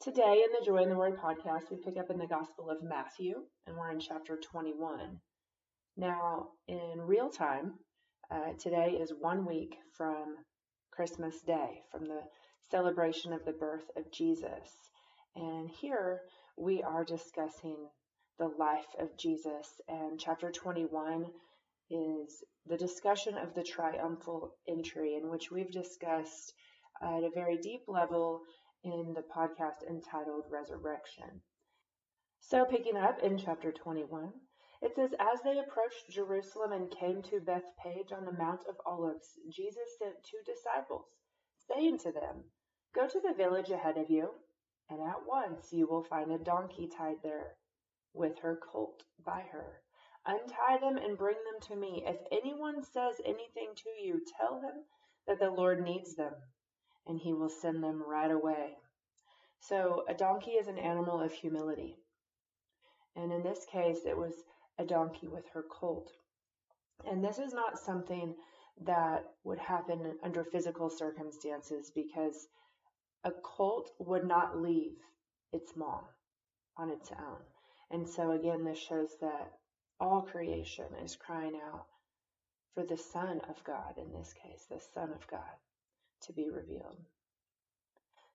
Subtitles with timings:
[0.00, 2.82] Today in the Joy in the Word podcast, we pick up in the Gospel of
[2.82, 3.34] Matthew,
[3.66, 5.20] and we're in chapter 21.
[5.98, 7.74] Now, in real time,
[8.30, 10.36] uh, today is one week from
[10.90, 12.22] Christmas Day, from the
[12.70, 14.70] celebration of the birth of Jesus.
[15.36, 16.22] And here
[16.56, 17.76] we are discussing
[18.38, 21.26] the life of Jesus, and chapter 21
[21.90, 26.54] is the discussion of the triumphal entry, in which we've discussed
[27.02, 28.40] at a very deep level
[28.82, 31.42] in the podcast entitled Resurrection.
[32.40, 34.32] So, picking up in chapter 21,
[34.80, 39.38] it says, As they approached Jerusalem and came to Bethphage on the Mount of Olives,
[39.50, 41.04] Jesus sent two disciples,
[41.68, 42.44] saying to them,
[42.94, 44.30] Go to the village ahead of you,
[44.88, 47.56] and at once you will find a donkey tied there,
[48.14, 49.82] with her colt by her.
[50.24, 52.02] Untie them and bring them to me.
[52.06, 54.84] If anyone says anything to you, tell him
[55.26, 56.34] that the Lord needs them
[57.10, 58.76] and he will send them right away.
[59.58, 61.96] So, a donkey is an animal of humility.
[63.16, 64.32] And in this case, it was
[64.78, 66.12] a donkey with her colt.
[67.04, 68.36] And this is not something
[68.84, 72.46] that would happen under physical circumstances because
[73.24, 74.96] a colt would not leave
[75.52, 76.04] its mom
[76.76, 77.42] on its own.
[77.90, 79.50] And so, again, this shows that
[79.98, 81.86] all creation is crying out
[82.74, 85.58] for the Son of God, in this case, the Son of God
[86.22, 86.96] to be revealed.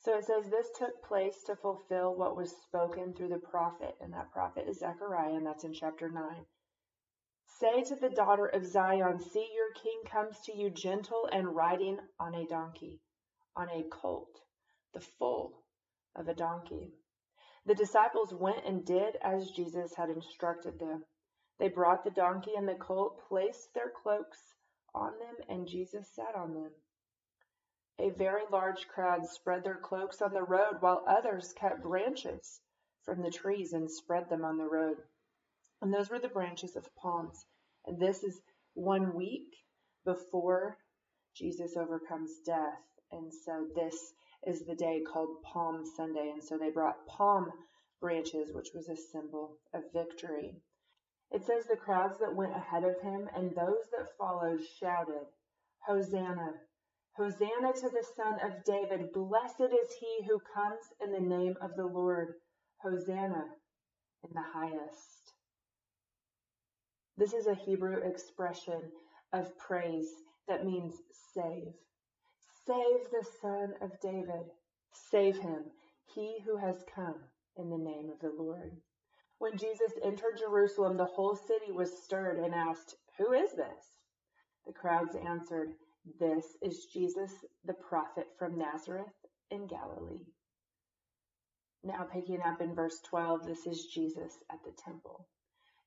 [0.00, 4.12] So it says this took place to fulfill what was spoken through the prophet, and
[4.12, 6.46] that prophet is Zechariah, and that's in chapter 9.
[7.46, 11.98] Say to the daughter of Zion, See, your king comes to you gentle and riding
[12.18, 13.00] on a donkey,
[13.54, 14.40] on a colt,
[14.92, 15.62] the foal
[16.16, 16.92] of a donkey.
[17.64, 21.04] The disciples went and did as Jesus had instructed them.
[21.58, 24.56] They brought the donkey and the colt, placed their cloaks
[24.94, 26.72] on them, and Jesus sat on them.
[27.98, 32.60] A very large crowd spread their cloaks on the road, while others cut branches
[33.04, 34.96] from the trees and spread them on the road.
[35.80, 37.44] And those were the branches of palms.
[37.84, 38.40] And this is
[38.74, 39.54] one week
[40.04, 40.78] before
[41.34, 42.80] Jesus overcomes death.
[43.10, 44.14] And so this
[44.46, 46.30] is the day called Palm Sunday.
[46.30, 47.52] And so they brought palm
[48.00, 50.56] branches, which was a symbol of victory.
[51.30, 55.26] It says the crowds that went ahead of him and those that followed shouted,
[55.86, 56.54] Hosanna!
[57.16, 59.12] Hosanna to the Son of David.
[59.12, 62.34] Blessed is he who comes in the name of the Lord.
[62.82, 63.44] Hosanna
[64.24, 65.34] in the highest.
[67.16, 68.80] This is a Hebrew expression
[69.32, 70.08] of praise
[70.48, 70.94] that means
[71.34, 71.74] save.
[72.66, 74.50] Save the Son of David.
[74.92, 75.64] Save him,
[76.14, 77.16] he who has come
[77.56, 78.72] in the name of the Lord.
[79.38, 83.98] When Jesus entered Jerusalem, the whole city was stirred and asked, Who is this?
[84.66, 85.74] The crowds answered,
[86.18, 87.30] this is Jesus,
[87.64, 89.12] the prophet from Nazareth
[89.50, 90.26] in Galilee.
[91.84, 95.26] Now, picking up in verse 12, this is Jesus at the temple.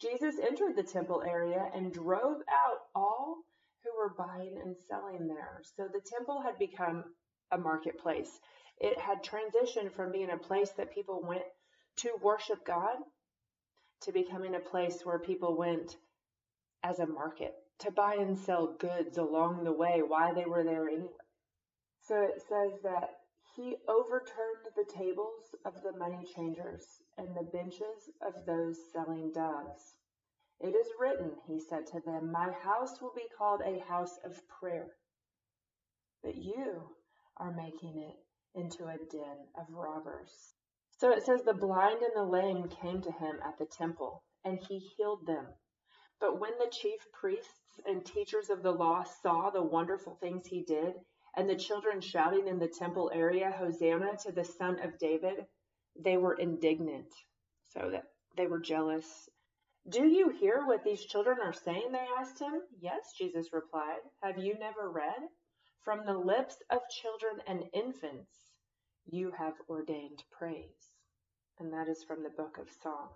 [0.00, 3.36] Jesus entered the temple area and drove out all
[3.84, 5.60] who were buying and selling there.
[5.76, 7.04] So the temple had become
[7.50, 8.30] a marketplace.
[8.78, 11.42] It had transitioned from being a place that people went
[11.98, 12.96] to worship God
[14.02, 15.96] to becoming a place where people went
[16.82, 20.88] as a market to buy and sell goods along the way while they were there
[20.88, 21.10] anyway.
[22.02, 23.10] So it says that
[23.56, 26.84] he overturned the tables of the money changers
[27.18, 29.94] and the benches of those selling doves.
[30.60, 34.40] It is written, he said to them, My house will be called a house of
[34.48, 34.88] prayer,
[36.22, 36.94] but you
[37.36, 38.16] are making it
[38.54, 40.54] into a den of robbers.
[40.98, 44.58] So it says, The blind and the lame came to him at the temple, and
[44.68, 45.46] he healed them.
[46.22, 50.62] But when the chief priests and teachers of the law saw the wonderful things he
[50.62, 50.94] did,
[51.36, 55.46] and the children shouting in the temple area, Hosanna to the Son of David,
[55.98, 57.12] they were indignant,
[57.74, 58.04] so that
[58.36, 59.28] they were jealous.
[59.88, 61.90] Do you hear what these children are saying?
[61.90, 62.62] They asked him.
[62.78, 64.02] Yes, Jesus replied.
[64.22, 65.28] Have you never read?
[65.84, 68.52] From the lips of children and infants,
[69.06, 70.92] you have ordained praise.
[71.58, 73.08] And that is from the book of Psalm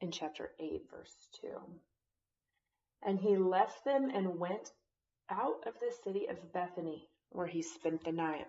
[0.00, 1.48] in chapter 8, verse 2.
[3.02, 4.72] And he left them and went
[5.30, 8.46] out of the city of Bethany, where he spent the night.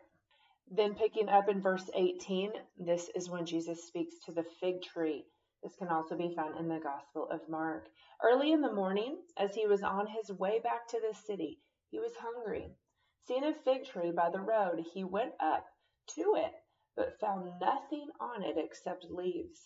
[0.69, 5.25] Then, picking up in verse 18, this is when Jesus speaks to the fig tree.
[5.63, 7.89] This can also be found in the Gospel of Mark.
[8.23, 11.59] Early in the morning, as he was on his way back to the city,
[11.89, 12.75] he was hungry.
[13.27, 15.65] Seeing a fig tree by the road, he went up
[16.15, 16.53] to it,
[16.95, 19.61] but found nothing on it except leaves.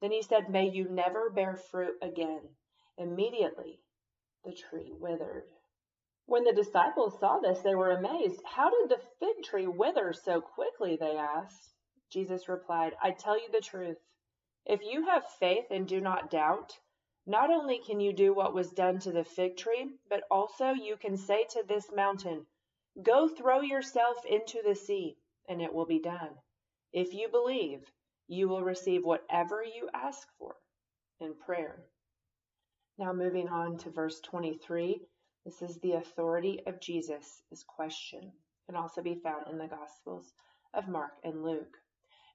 [0.00, 2.42] Then he said, May you never bear fruit again.
[2.98, 3.80] Immediately,
[4.44, 5.44] the tree withered.
[6.26, 8.40] When the disciples saw this, they were amazed.
[8.44, 10.96] How did the fig tree wither so quickly?
[10.96, 11.74] They asked.
[12.10, 13.98] Jesus replied, I tell you the truth.
[14.66, 16.78] If you have faith and do not doubt,
[17.26, 20.96] not only can you do what was done to the fig tree, but also you
[20.96, 22.46] can say to this mountain,
[23.02, 25.16] Go throw yourself into the sea,
[25.48, 26.38] and it will be done.
[26.92, 27.90] If you believe,
[28.28, 30.56] you will receive whatever you ask for
[31.20, 31.84] in prayer.
[32.96, 35.04] Now, moving on to verse 23,
[35.44, 38.30] this is the authority of Jesus is questioned.
[38.66, 40.32] Can also be found in the Gospels
[40.72, 41.76] of Mark and Luke.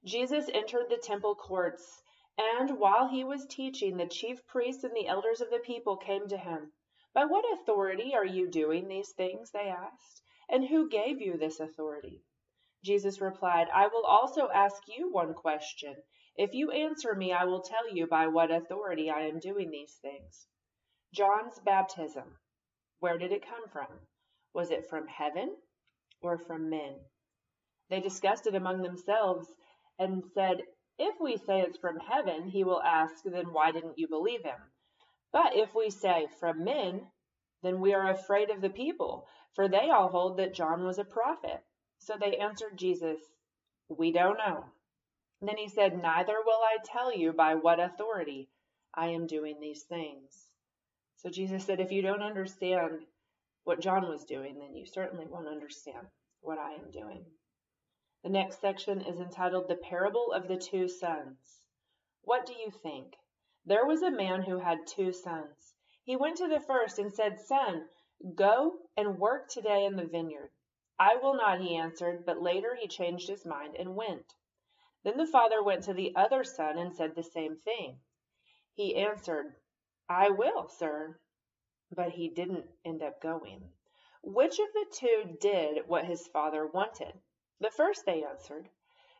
[0.04, 2.02] Jesus entered the temple courts,
[2.36, 6.28] and while he was teaching, the chief priests and the elders of the people came
[6.28, 6.72] to him.
[7.14, 9.50] By what authority are you doing these things?
[9.50, 10.22] They asked.
[10.50, 12.22] And who gave you this authority?
[12.84, 15.96] Jesus replied, I will also ask you one question.
[16.40, 19.98] If you answer me, I will tell you by what authority I am doing these
[20.00, 20.46] things.
[21.12, 22.38] John's baptism,
[22.98, 23.88] where did it come from?
[24.54, 25.54] Was it from heaven
[26.22, 26.94] or from men?
[27.90, 29.48] They discussed it among themselves
[29.98, 30.62] and said,
[30.98, 34.72] If we say it's from heaven, he will ask, Then why didn't you believe him?
[35.34, 37.06] But if we say from men,
[37.62, 41.04] then we are afraid of the people, for they all hold that John was a
[41.04, 41.62] prophet.
[41.98, 43.20] So they answered Jesus,
[43.90, 44.64] We don't know.
[45.42, 48.50] Then he said, Neither will I tell you by what authority
[48.94, 50.50] I am doing these things.
[51.16, 53.06] So Jesus said, If you don't understand
[53.64, 56.06] what John was doing, then you certainly won't understand
[56.40, 57.24] what I am doing.
[58.22, 61.62] The next section is entitled The Parable of the Two Sons.
[62.22, 63.16] What do you think?
[63.64, 65.74] There was a man who had two sons.
[66.04, 67.88] He went to the first and said, Son,
[68.34, 70.50] go and work today in the vineyard.
[70.98, 74.34] I will not, he answered, but later he changed his mind and went.
[75.02, 78.00] Then the father went to the other son and said the same thing.
[78.74, 79.54] He answered,
[80.08, 81.18] I will, sir.
[81.90, 83.72] But he didn't end up going.
[84.22, 87.18] Which of the two did what his father wanted?
[87.60, 88.68] The first, they answered.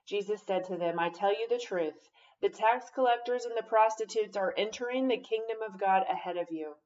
[0.07, 2.09] Jesus said to them, I tell you the truth.
[2.41, 6.77] The tax collectors and the prostitutes are entering the kingdom of God ahead of you.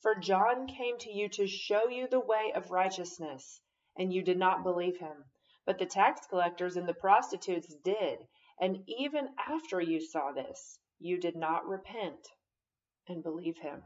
[0.00, 3.60] For John came to you to show you the way of righteousness,
[3.96, 5.24] and you did not believe him.
[5.66, 8.26] But the tax collectors and the prostitutes did,
[8.60, 12.28] and even after you saw this, you did not repent
[13.08, 13.82] and believe him.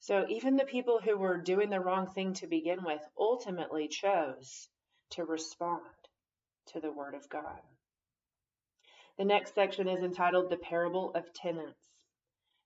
[0.00, 4.68] So even the people who were doing the wrong thing to begin with ultimately chose
[5.10, 5.82] to respond
[6.66, 7.60] to the Word of God.
[9.18, 11.88] The next section is entitled The Parable of Tenants.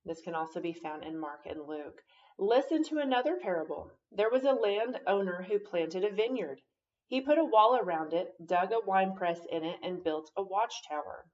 [0.05, 2.01] This can also be found in Mark and Luke.
[2.39, 3.91] Listen to another parable.
[4.13, 6.61] There was a landowner who planted a vineyard.
[7.09, 11.25] He put a wall around it, dug a winepress in it, and built a watchtower.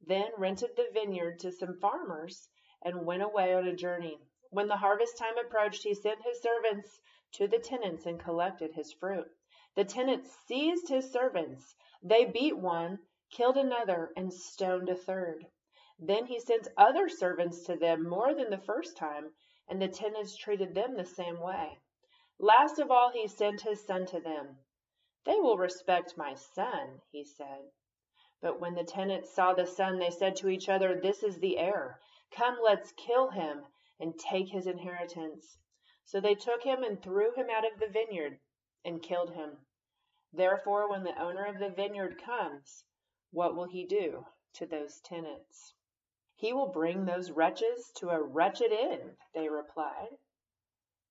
[0.00, 2.48] Then rented the vineyard to some farmers
[2.80, 4.18] and went away on a journey.
[4.48, 6.98] When the harvest time approached, he sent his servants
[7.32, 9.30] to the tenants and collected his fruit.
[9.74, 11.76] The tenants seized his servants.
[12.02, 12.98] They beat one,
[13.30, 15.46] killed another, and stoned a third.
[15.98, 19.34] Then he sent other servants to them more than the first time,
[19.68, 21.78] and the tenants treated them the same way.
[22.38, 24.58] Last of all, he sent his son to them.
[25.28, 27.70] They will respect my son, he said.
[28.40, 31.58] But when the tenants saw the son, they said to each other, This is the
[31.58, 32.00] heir.
[32.30, 33.66] Come, let's kill him
[34.00, 35.58] and take his inheritance.
[36.06, 38.40] So they took him and threw him out of the vineyard
[38.86, 39.58] and killed him.
[40.32, 42.84] Therefore, when the owner of the vineyard comes,
[43.30, 45.74] what will he do to those tenants?
[46.36, 50.16] He will bring those wretches to a wretched end, they replied,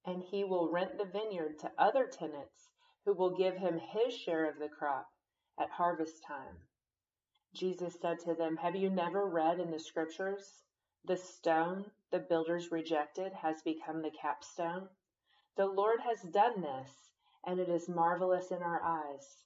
[0.06, 2.72] and he will rent the vineyard to other tenants
[3.08, 5.08] who will give him his share of the crop
[5.58, 6.58] at harvest time.
[7.54, 10.66] Jesus said to them, Have you never read in the scriptures?
[11.06, 14.90] The stone the builders rejected has become the capstone.
[15.56, 16.92] The Lord has done this
[17.46, 19.38] and it is marvelous in our eyes.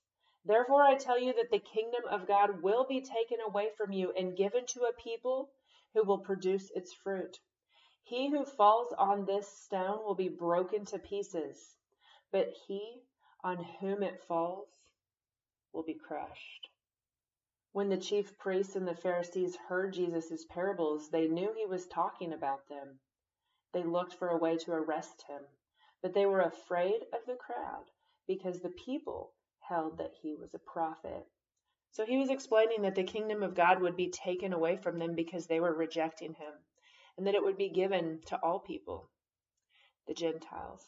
[0.43, 4.11] Therefore, I tell you that the kingdom of God will be taken away from you
[4.17, 5.51] and given to a people
[5.93, 7.37] who will produce its fruit.
[8.01, 11.75] He who falls on this stone will be broken to pieces,
[12.31, 13.03] but he
[13.43, 14.67] on whom it falls
[15.73, 16.69] will be crushed.
[17.73, 22.33] When the chief priests and the Pharisees heard Jesus' parables, they knew he was talking
[22.33, 22.99] about them.
[23.73, 25.41] They looked for a way to arrest him
[26.01, 27.85] but they were afraid of the crowd
[28.27, 31.25] because the people held that he was a prophet.
[31.91, 35.13] So he was explaining that the kingdom of God would be taken away from them
[35.15, 36.53] because they were rejecting him,
[37.17, 39.09] and that it would be given to all people,
[40.07, 40.85] the Gentiles.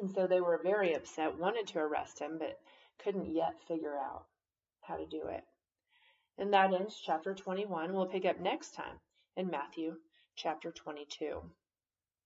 [0.00, 2.60] And so they were very upset, wanted to arrest him, but
[2.98, 4.24] couldn't yet figure out
[4.82, 5.44] how to do it.
[6.38, 7.92] And that ends chapter 21.
[7.92, 9.00] We'll pick up next time
[9.36, 9.96] in Matthew
[10.34, 11.40] chapter 22.